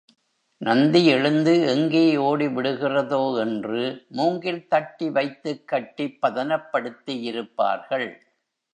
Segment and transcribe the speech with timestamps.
[0.61, 3.83] நந்தி எழுந்து எங்கே ஓடி விடுகிறதோ என்று
[4.09, 8.09] மூங்கில் தட்டி வைத்துக் கட்டிப் பதனப்படுத்தியிருப்பார்கள்.